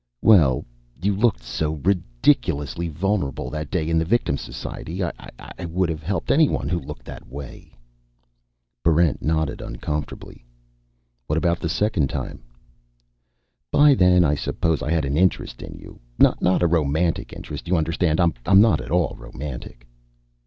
[0.23, 0.65] "Well,
[1.03, 5.03] you looked so ridiculously vulnerable that day in the Victim's Society.
[5.03, 7.71] I would have helped anyone who looked that way."
[8.83, 10.43] Barrent nodded uncomfortably.
[11.27, 12.41] "What about the second time?"
[13.69, 15.99] "By then I suppose I had an interest in you.
[16.17, 18.19] Not a romantic interest, you understand.
[18.19, 19.85] I'm not at all romantic."